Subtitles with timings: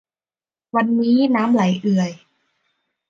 [0.75, 2.11] วันนี้น้ำไหลเอื่อย